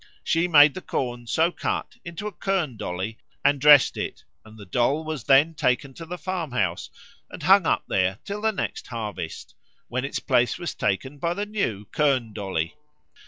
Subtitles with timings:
[0.23, 4.65] She made the corn so cut into a kirn dolly and dressed it, and the
[4.65, 6.89] doll was then taken to the farmhouse
[7.29, 9.53] and hung up there till the next harvest,
[9.89, 12.73] when its place was taken by the new kirn dolly.